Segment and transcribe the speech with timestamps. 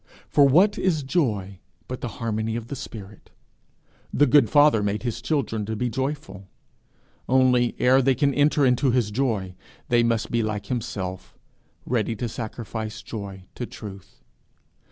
[0.27, 3.29] For what is joy but the harmony of the spirit!
[4.11, 6.47] The good Father made his children to be joyful;
[7.29, 9.53] only, ere they can enter into his joy,
[9.89, 11.37] they must be like himself,
[11.85, 14.23] ready to sacrifice joy to truth.